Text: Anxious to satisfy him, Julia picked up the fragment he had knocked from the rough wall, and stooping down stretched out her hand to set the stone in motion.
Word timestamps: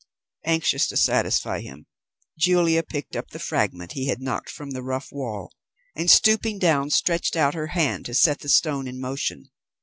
Anxious 0.47 0.87
to 0.87 0.97
satisfy 0.97 1.61
him, 1.61 1.85
Julia 2.35 2.81
picked 2.81 3.15
up 3.15 3.29
the 3.29 3.37
fragment 3.37 3.91
he 3.91 4.07
had 4.07 4.19
knocked 4.19 4.49
from 4.49 4.71
the 4.71 4.81
rough 4.81 5.09
wall, 5.11 5.51
and 5.95 6.09
stooping 6.09 6.57
down 6.57 6.89
stretched 6.89 7.35
out 7.35 7.53
her 7.53 7.67
hand 7.67 8.05
to 8.07 8.15
set 8.15 8.39
the 8.39 8.49
stone 8.49 8.87
in 8.87 8.99
motion. 8.99 9.51